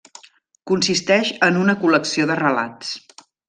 Consisteix 0.71 1.29
en 1.49 1.61
una 1.67 1.77
col·lecció 1.85 2.29
de 2.33 2.39
relats. 2.43 2.99